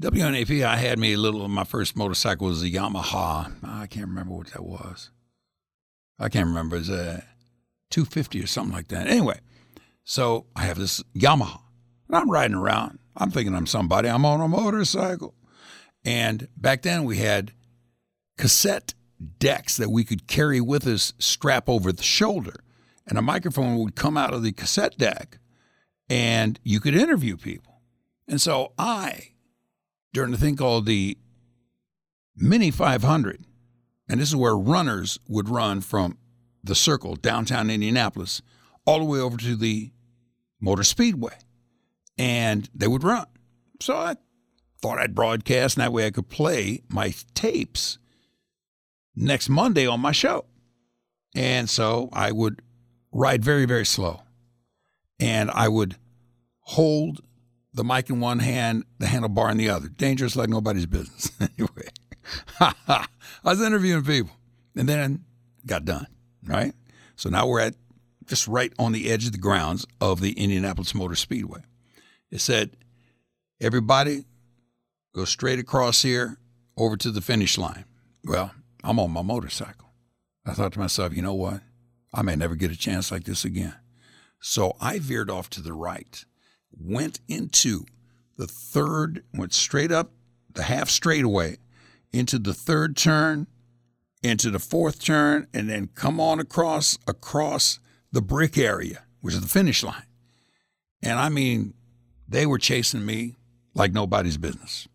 [0.00, 3.52] WNAP, I had me a little, my first motorcycle was a Yamaha.
[3.64, 5.10] I can't remember what that was.
[6.18, 6.76] I can't remember.
[6.76, 7.24] It was a
[7.90, 9.06] 250 or something like that.
[9.06, 9.40] Anyway,
[10.04, 11.60] so I have this Yamaha.
[12.08, 12.98] And I'm riding around.
[13.16, 14.08] I'm thinking I'm somebody.
[14.08, 15.34] I'm on a motorcycle.
[16.04, 17.52] And back then we had
[18.38, 18.94] cassette
[19.38, 22.60] decks that we could carry with us, strap over the shoulder.
[23.06, 25.38] And a microphone would come out of the cassette deck
[26.08, 27.80] and you could interview people.
[28.28, 29.32] And so I,
[30.12, 31.18] during the thing called the
[32.36, 33.44] Mini 500,
[34.08, 36.18] and this is where runners would run from
[36.62, 38.42] the circle, downtown Indianapolis,
[38.84, 39.92] all the way over to the
[40.60, 41.34] Motor Speedway.
[42.18, 43.26] And they would run.
[43.80, 44.16] So I
[44.80, 47.98] thought I'd broadcast, and that way I could play my tapes
[49.14, 50.46] next Monday on my show.
[51.34, 52.62] And so I would
[53.16, 54.22] ride very, very slow.
[55.18, 55.96] And I would
[56.60, 57.22] hold
[57.72, 59.88] the mic in one hand, the handlebar in the other.
[59.88, 61.30] Dangerous like nobody's business.
[61.40, 61.88] anyway,
[62.60, 63.06] I
[63.42, 64.36] was interviewing people
[64.74, 65.24] and then
[65.64, 66.06] got done,
[66.44, 66.74] right?
[67.16, 67.74] So now we're at
[68.26, 71.60] just right on the edge of the grounds of the Indianapolis Motor Speedway.
[72.30, 72.76] It said,
[73.60, 74.24] everybody
[75.14, 76.38] go straight across here
[76.76, 77.84] over to the finish line.
[78.24, 78.52] Well,
[78.84, 79.92] I'm on my motorcycle.
[80.44, 81.60] I thought to myself, you know what?
[82.16, 83.74] I may never get a chance like this again.
[84.40, 86.24] So I veered off to the right,
[86.72, 87.84] went into
[88.38, 90.12] the third, went straight up
[90.54, 91.58] the half straightaway
[92.12, 93.46] into the third turn,
[94.22, 97.78] into the fourth turn, and then come on across across
[98.10, 100.06] the brick area, which is the finish line.
[101.02, 101.74] And I mean,
[102.26, 103.36] they were chasing me
[103.74, 104.88] like nobody's business.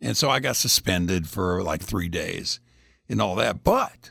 [0.00, 2.60] And so I got suspended for like three days
[3.08, 3.62] and all that.
[3.62, 4.10] But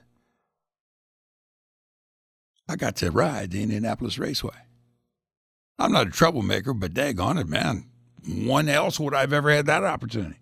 [2.67, 4.55] I got to ride the Indianapolis Raceway.
[5.77, 7.85] I'm not a troublemaker, but daggone it, man.
[8.27, 10.37] When else would I have ever had that opportunity?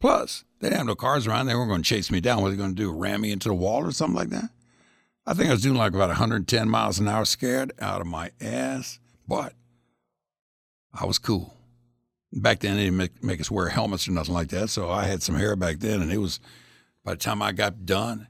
[0.00, 1.46] Plus, They didn't have no cars around.
[1.46, 2.40] They weren't going to chase me down.
[2.40, 2.92] What they going to do?
[2.92, 4.50] Ram me into the wall or something like that?
[5.26, 8.30] I think I was doing like about 110 miles an hour, scared out of my
[8.40, 8.98] ass.
[9.28, 9.52] But
[10.94, 11.54] I was cool.
[12.32, 14.68] Back then, they didn't make, make us wear helmets or nothing like that.
[14.68, 16.40] So I had some hair back then, and it was
[17.04, 18.28] by the time I got done,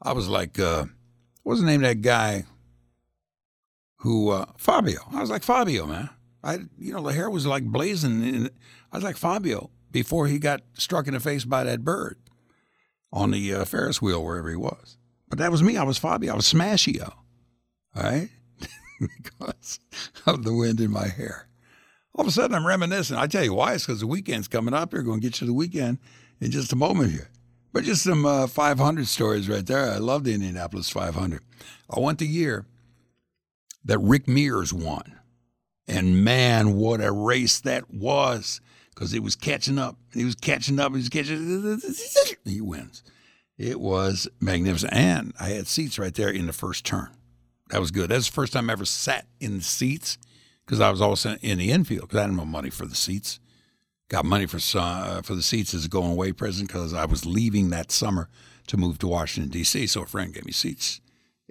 [0.00, 0.86] I was like, uh,
[1.42, 2.44] what's the name of that guy
[4.06, 5.00] who uh, Fabio?
[5.12, 6.08] I was like Fabio, man.
[6.42, 8.48] I, you know, the hair was like blazing.
[8.92, 12.16] I was like Fabio before he got struck in the face by that bird
[13.12, 14.96] on the uh, Ferris wheel wherever he was.
[15.28, 15.76] But that was me.
[15.76, 16.32] I was Fabio.
[16.32, 17.14] I was Smashio,
[17.96, 18.28] all right,
[19.00, 19.80] because
[20.24, 21.48] of the wind in my hair.
[22.14, 23.16] All of a sudden, I'm reminiscing.
[23.16, 23.74] I tell you why.
[23.74, 24.92] It's because the weekend's coming up.
[24.92, 25.98] You're going to get you the weekend
[26.40, 27.28] in just a moment here.
[27.72, 29.90] But just some uh, 500 stories right there.
[29.90, 31.42] I love the Indianapolis 500.
[31.90, 32.66] I went the year
[33.86, 35.18] that Rick Mears won.
[35.88, 39.96] And man, what a race that was because he was catching up.
[40.12, 40.92] He was catching up.
[40.92, 42.36] He was catching.
[42.44, 43.02] He wins.
[43.56, 44.92] It was magnificent.
[44.92, 47.10] And I had seats right there in the first turn.
[47.70, 48.10] That was good.
[48.10, 50.18] That's the first time I ever sat in the seats
[50.64, 53.40] because I was always in the infield because I didn't have money for the seats.
[54.08, 57.26] Got money for uh, for the seats as a going away present because I was
[57.26, 58.28] leaving that summer
[58.68, 59.88] to move to Washington D.C.
[59.88, 61.00] So a friend gave me seats,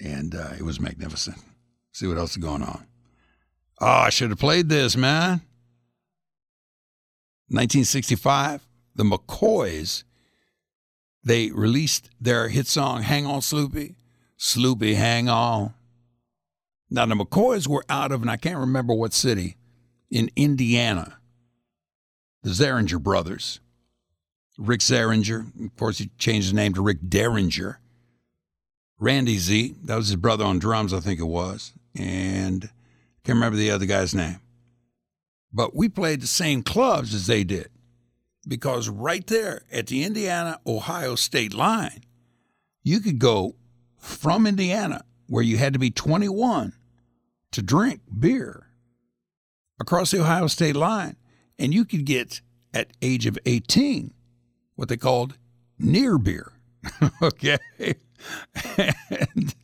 [0.02, 1.38] and uh, it was magnificent.
[1.96, 2.86] See what else is going on.
[3.80, 5.40] Oh, I should have played this, man.
[7.48, 10.04] 1965, the McCoys,
[11.24, 13.96] they released their hit song, Hang On Sloopy,
[14.38, 15.74] Sloopy Hang On.
[16.90, 19.56] Now, the McCoys were out of, and I can't remember what city,
[20.12, 21.20] in Indiana.
[22.44, 23.62] The Zehringer brothers.
[24.58, 27.80] Rick Zehringer, of course, he changed his name to Rick Derringer.
[29.00, 31.72] Randy Z, that was his brother on drums, I think it was.
[31.96, 32.70] And
[33.24, 34.40] can't remember the other guy's name.
[35.52, 37.70] But we played the same clubs as they did
[38.48, 42.04] because right there at the Indiana Ohio state line,
[42.84, 43.56] you could go
[43.98, 46.74] from Indiana, where you had to be 21
[47.52, 48.68] to drink beer,
[49.80, 51.16] across the Ohio state line,
[51.58, 52.42] and you could get
[52.74, 54.14] at age of 18
[54.76, 55.38] what they called
[55.80, 56.52] near beer.
[57.22, 57.58] okay.
[58.78, 59.56] and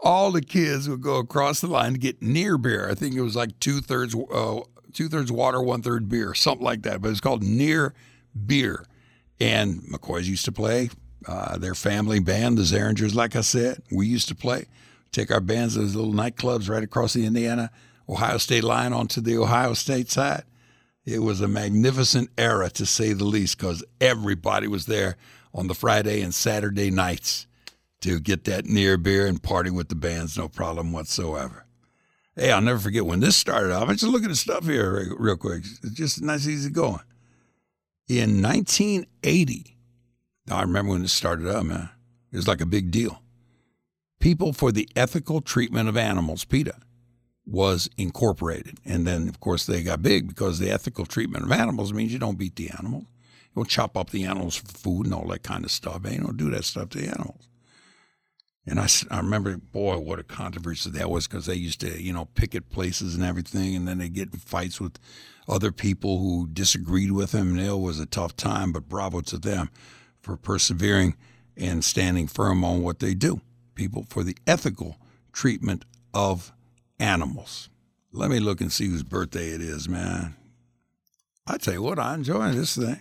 [0.00, 2.88] all the kids would go across the line to get near beer.
[2.88, 4.60] I think it was like two thirds, uh,
[4.92, 7.02] two thirds water, one third beer, something like that.
[7.02, 7.94] But it's called near
[8.46, 8.84] beer.
[9.40, 10.90] And McCoys used to play
[11.26, 13.14] uh, their family band, the Zehringers.
[13.14, 14.66] Like I said, we used to play,
[15.12, 17.70] take our bands to those little nightclubs right across the Indiana
[18.08, 20.44] Ohio State line onto the Ohio State side.
[21.04, 25.16] It was a magnificent era, to say the least, because everybody was there
[25.54, 27.47] on the Friday and Saturday nights
[28.08, 31.66] to get that near beer and party with the bands, no problem whatsoever.
[32.34, 33.88] Hey, I'll never forget when this started off.
[33.88, 35.64] I just look at the stuff here real quick.
[35.82, 37.00] It's just nice, easy going.
[38.08, 39.76] In 1980,
[40.50, 41.90] I remember when this started up, man.
[42.32, 43.22] It was like a big deal.
[44.20, 46.76] People for the Ethical Treatment of Animals, PETA,
[47.48, 48.78] was incorporated.
[48.84, 52.18] And then, of course, they got big because the ethical treatment of animals means you
[52.18, 53.04] don't beat the animals.
[53.04, 56.02] You don't chop up the animals for food and all that kind of stuff.
[56.02, 56.14] Man.
[56.14, 57.48] You don't do that stuff to the animals.
[58.68, 62.12] And I, I remember, boy, what a controversy that was because they used to, you
[62.12, 64.98] know, picket places and everything, and then they get in fights with
[65.48, 67.56] other people who disagreed with them.
[67.56, 69.70] And it was a tough time, but bravo to them
[70.20, 71.16] for persevering
[71.56, 73.40] and standing firm on what they do.
[73.74, 74.98] People for the ethical
[75.32, 76.52] treatment of
[77.00, 77.70] animals.
[78.12, 80.34] Let me look and see whose birthday it is, man.
[81.46, 83.00] I tell you what, I'm enjoying this thing.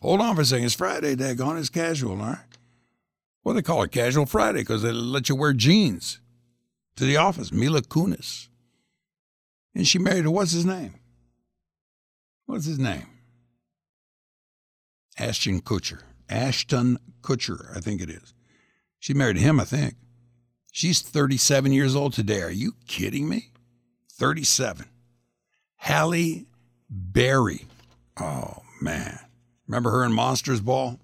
[0.00, 0.64] Hold on for a second.
[0.64, 1.58] It's Friday, daggone.
[1.58, 2.38] It's casual, all right?
[3.44, 6.20] Well, they call it Casual Friday because they let you wear jeans
[6.96, 7.52] to the office.
[7.52, 8.48] Mila Kunis.
[9.74, 10.94] And she married, what's his name?
[12.46, 13.06] What's his name?
[15.18, 16.02] Ashton Kutcher.
[16.28, 18.34] Ashton Kutcher, I think it is.
[18.98, 19.94] She married him, I think.
[20.70, 22.42] She's 37 years old today.
[22.42, 23.50] Are you kidding me?
[24.12, 24.86] 37.
[25.76, 26.46] Halle
[26.88, 27.66] Berry.
[28.20, 29.18] Oh, man.
[29.66, 30.98] Remember her in Monsters Ball?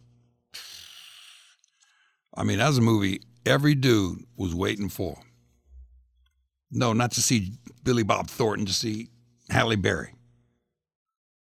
[2.39, 5.19] I mean, that was a movie every dude was waiting for.
[6.71, 9.09] No, not to see Billy Bob Thornton, to see
[9.51, 10.13] Halle Berry.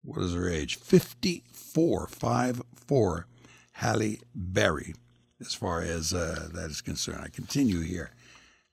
[0.05, 0.77] What is her age?
[0.77, 3.27] 54, 5 4,
[3.73, 4.95] Halle Berry,
[5.41, 7.23] as far as uh, that is concerned.
[7.25, 8.11] I continue here.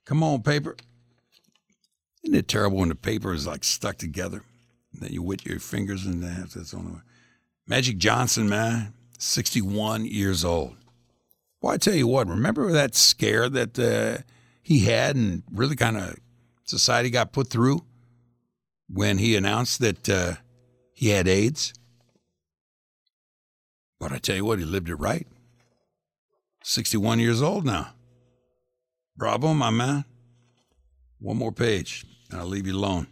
[0.04, 0.76] Come on, paper.
[2.24, 4.42] Isn't it terrible when the paper is like stuck together?
[4.92, 7.02] And then you wet your fingers and that, that's on the.
[7.66, 10.76] Magic Johnson, man, 61 years old.
[11.60, 14.22] Well, I tell you what, remember that scare that uh,
[14.62, 16.16] he had and really kind of
[16.64, 17.84] society got put through
[18.88, 20.34] when he announced that uh,
[20.94, 21.74] he had AIDS?
[23.98, 25.26] But I tell you what, he lived it right.
[26.64, 27.90] 61 years old now.
[29.16, 30.06] Bravo, my man.
[31.18, 33.06] One more page, and I'll leave you alone.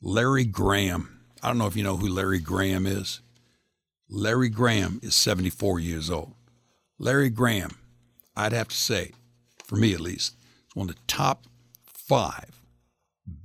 [0.00, 1.20] Larry Graham.
[1.42, 3.20] I don't know if you know who Larry Graham is.
[4.08, 6.32] Larry Graham is 74 years old.
[6.98, 7.70] Larry Graham,
[8.34, 9.12] I'd have to say,
[9.64, 10.36] for me at least,
[10.68, 11.46] is one of the top
[11.84, 12.62] five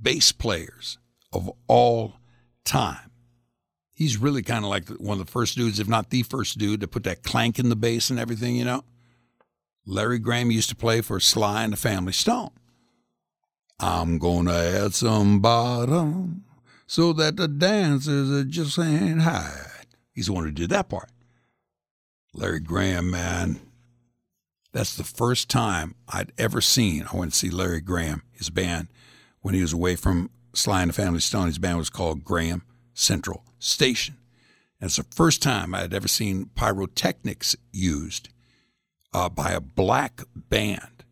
[0.00, 0.98] bass players
[1.32, 2.14] of all
[2.64, 3.10] time.
[3.94, 6.80] He's really kind of like one of the first dudes, if not the first dude,
[6.80, 8.84] to put that clank in the bass and everything, you know?
[9.86, 12.50] Larry Graham used to play for Sly and the Family Stone.
[13.78, 16.44] I'm gonna add some bottom
[16.86, 19.52] so that the dancers are just saying hi.
[20.12, 21.10] He's the one who did that part.
[22.34, 23.60] Larry Graham, man,
[24.72, 27.06] that's the first time I'd ever seen.
[27.12, 28.88] I went to see Larry Graham, his band,
[29.40, 31.46] when he was away from Sly and the Family Stone.
[31.46, 32.62] His band was called Graham
[32.94, 34.16] Central Station.
[34.80, 38.30] And it's the first time I had ever seen pyrotechnics used
[39.12, 41.04] uh, by a black band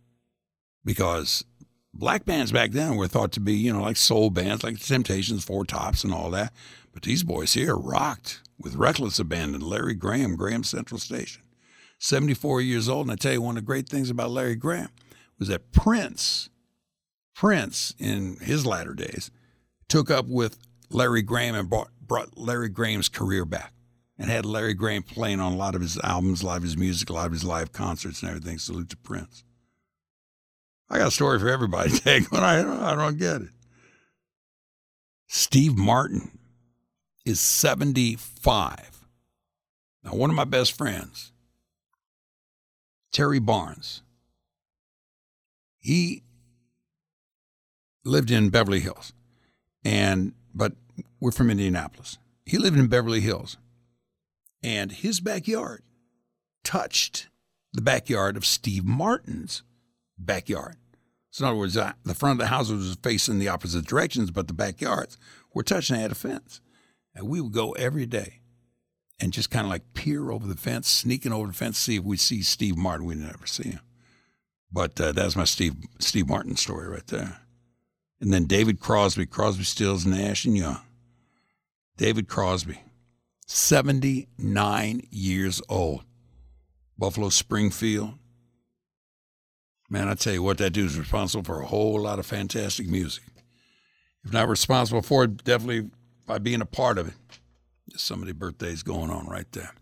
[0.84, 1.44] because
[1.92, 4.86] black bands back then were thought to be, you know, like soul bands, like the
[4.86, 6.52] Temptations, Four Tops, and all that.
[6.92, 9.60] But these boys here rocked with reckless abandon.
[9.60, 11.42] Larry Graham, Graham Central Station,
[11.98, 13.06] 74 years old.
[13.06, 14.90] And I tell you, one of the great things about Larry Graham
[15.38, 16.50] was that Prince,
[17.34, 19.30] Prince in his latter days,
[19.88, 20.58] took up with
[20.90, 23.72] Larry Graham and brought, brought Larry Graham's career back
[24.18, 26.76] and had Larry Graham playing on a lot of his albums, a lot of his
[26.76, 28.58] music, a lot of his live concerts and everything.
[28.58, 29.44] Salute to Prince.
[30.90, 33.48] I got a story for everybody, Tag, but I, I don't get it.
[35.28, 36.39] Steve Martin
[37.24, 39.06] is 75.
[40.02, 41.32] Now, one of my best friends,
[43.12, 44.02] Terry Barnes,
[45.78, 46.22] he
[48.04, 49.12] lived in Beverly Hills,
[49.84, 50.72] and but
[51.20, 52.18] we're from Indianapolis.
[52.46, 53.58] He lived in Beverly Hills,
[54.62, 55.82] and his backyard
[56.64, 57.28] touched
[57.72, 59.62] the backyard of Steve Martin's
[60.18, 60.76] backyard.
[61.30, 64.48] So, in other words, the front of the house was facing the opposite directions, but
[64.48, 65.16] the backyards
[65.54, 65.96] were touching.
[65.96, 66.60] They had a fence.
[67.20, 68.40] And we would go every day
[69.20, 72.02] and just kind of like peer over the fence, sneaking over the fence, see if
[72.02, 73.04] we see Steve Martin.
[73.04, 73.80] We never see him.
[74.72, 77.42] But uh, that's my Steve Steve Martin story right there.
[78.22, 80.80] And then David Crosby, Crosby, Stills, Nash, and Young.
[81.98, 82.80] David Crosby,
[83.46, 86.04] 79 years old.
[86.96, 88.14] Buffalo Springfield.
[89.90, 93.24] Man, I tell you what, that dude's responsible for a whole lot of fantastic music.
[94.24, 95.90] If not responsible for it, definitely
[96.30, 97.14] by being a part of it.
[97.90, 99.74] Just some of birthdays going on right there.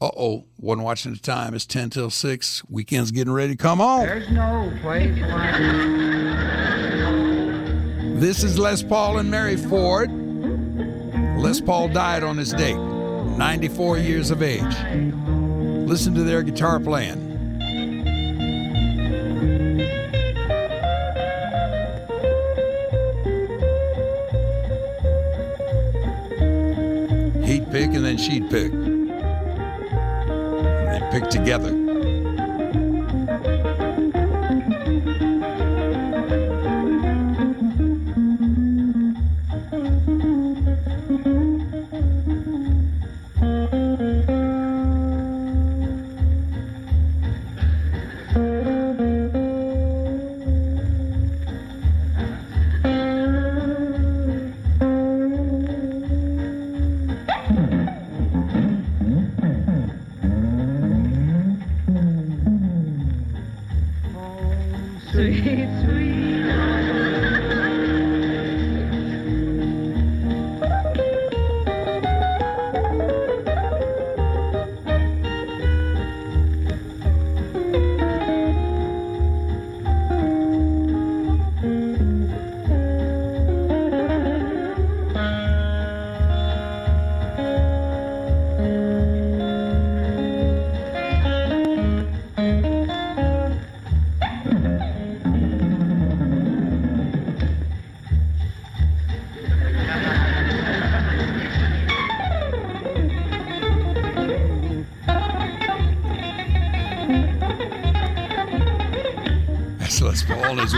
[0.00, 1.52] Uh oh, one watching the time.
[1.52, 2.62] It's 10 till 6.
[2.70, 3.56] Weekend's getting ready.
[3.56, 4.06] To come on.
[4.06, 5.54] There's no place like
[8.20, 10.12] This is Les Paul and Mary Ford.
[11.40, 14.62] Les Paul died on this date, 94 years of age.
[15.88, 17.23] Listen to their guitar playing.
[27.74, 28.72] Pick and then she'd pick.
[28.72, 29.10] And
[30.92, 31.83] they'd pick together.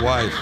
[0.06, 0.38] Wife.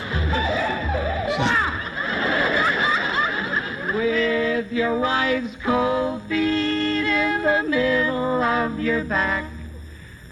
[3.95, 9.47] With your wife's cold feet in the middle of your back,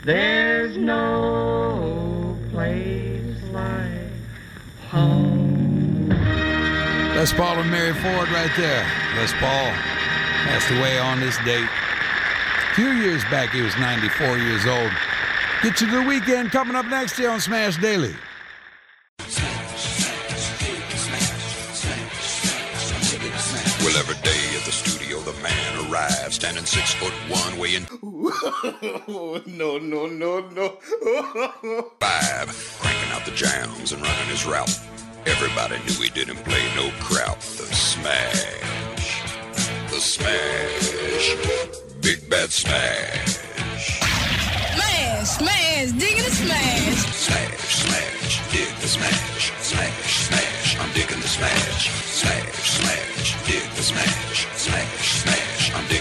[0.04, 4.12] there's no place like
[4.90, 6.10] home.
[7.16, 8.84] Les Paul and Mary Ford right there.
[9.16, 9.72] Les Paul
[10.44, 11.70] passed away on this date.
[12.70, 14.92] A few years back, he was 94 years old.
[15.62, 18.14] Get you to the weekend coming up next here on Smash Daily.
[26.72, 27.86] Six foot one, weighing
[29.46, 30.68] no, no, no, no.
[32.00, 32.48] five,
[32.80, 34.80] cranking out the jams and running his route.
[35.26, 37.38] Everybody knew he didn't play no crowd.
[37.60, 39.04] The smash,
[39.90, 41.36] the smash,
[42.00, 43.36] big bad smash.
[44.72, 47.04] Smash, smash, digging the smash.
[47.28, 49.52] Smash, smash, dig the smash.
[49.60, 51.90] Smash, smash, I'm digging the smash.
[51.90, 54.48] Smash, smash, dig the smash.
[54.56, 55.41] Smash, smash, I'm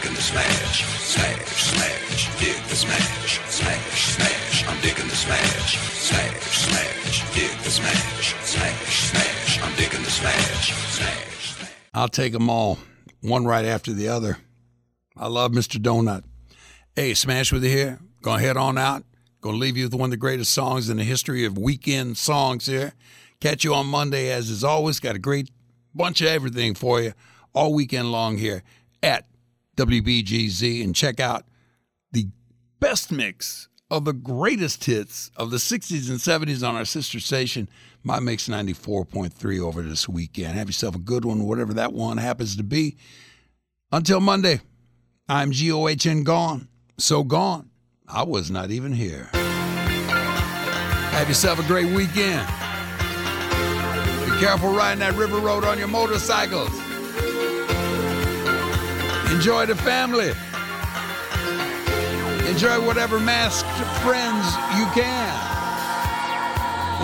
[0.02, 0.86] digging the smash.
[1.00, 3.40] Smash, smash, dig the smash.
[3.50, 5.78] Smash, smash, I'm digging the smash.
[5.78, 8.36] Smash, smash, dig the smash.
[8.44, 10.74] Smash, smash, I'm digging the smash.
[10.94, 11.70] Smash.
[11.94, 12.80] I'll take them all,
[13.22, 14.38] one right after the other.
[15.16, 15.78] I love Mr.
[15.78, 16.24] Donut.
[16.96, 18.00] Hey, Smash with you here.
[18.22, 19.04] Gonna head on out.
[19.42, 22.66] Gonna leave you with one of the greatest songs in the history of weekend songs
[22.66, 22.94] here.
[23.40, 25.00] Catch you on Monday, as is always.
[25.00, 25.52] Got a great
[25.94, 27.14] bunch of everything for you
[27.54, 28.64] all weekend long here
[29.04, 29.26] at
[29.86, 30.84] WBGZ.
[30.84, 31.46] And check out
[32.12, 32.28] the
[32.80, 37.68] best mix of the greatest hits of the 60s and 70s on our sister station,
[38.04, 40.56] My Mix 94.3 over this weekend.
[40.58, 42.98] Have yourself a good one, whatever that one happens to be.
[43.92, 44.62] Until Monday,
[45.28, 46.70] I'm GOHN gone.
[46.98, 47.70] So gone,
[48.08, 49.30] I was not even here.
[51.12, 52.48] Have yourself a great weekend.
[54.26, 56.91] Be careful riding that river road on your motorcycles.
[59.32, 60.34] Enjoy the family.
[62.50, 63.66] Enjoy whatever masked
[64.04, 64.46] friends
[64.78, 65.34] you can.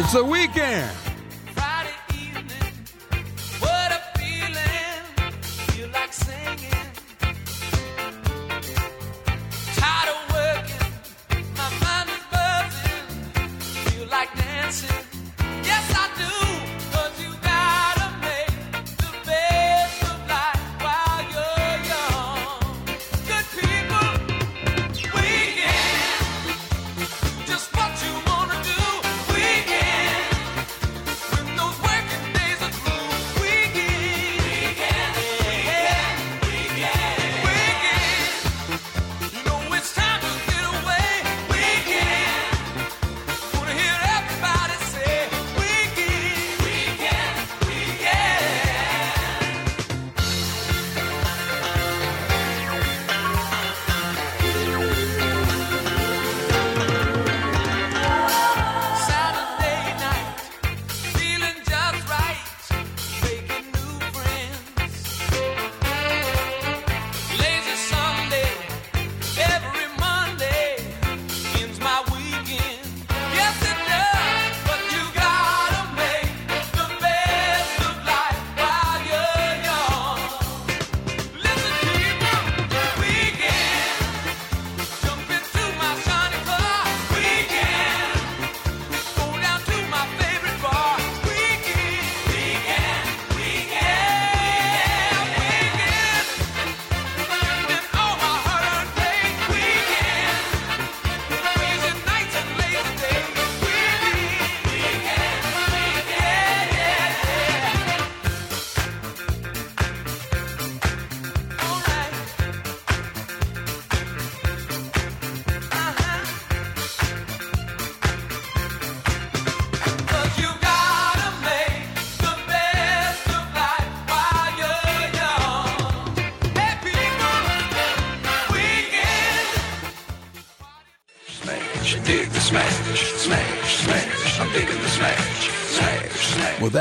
[0.03, 1.06] It's a weekend.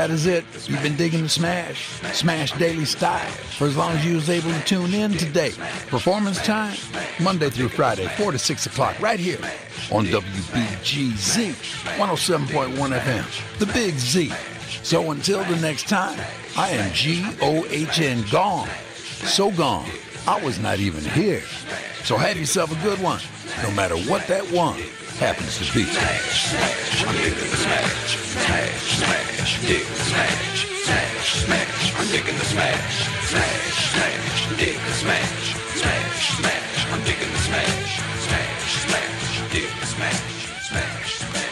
[0.07, 0.45] That is it.
[0.69, 4.51] You've been digging the Smash, Smash Daily Style, for as long as you was able
[4.51, 5.51] to tune in today.
[5.87, 6.77] Performance time,
[7.19, 9.39] Monday through Friday, 4 to 6 o'clock, right here
[9.91, 11.51] on WBGZ
[11.97, 14.31] 107.1 FM, the Big Z.
[14.81, 16.17] So until the next time,
[16.55, 18.69] I am G-O-H-N gone.
[19.25, 19.89] So gone,
[20.25, 21.41] I was not even here.
[22.03, 23.19] So have yourself a good one,
[23.61, 24.81] no matter what that one
[25.17, 25.81] happens to be.
[25.81, 28.17] I'm digging the smash.
[28.37, 30.67] Smash, smash, dig the smash.
[30.85, 33.09] Smash, smash, I'm digging the smash.
[33.25, 35.55] Smash, smash, dig the smash.
[35.73, 38.01] Smash, smash, I'm digging the smash.
[38.25, 41.46] Smash, smash, dig the smash.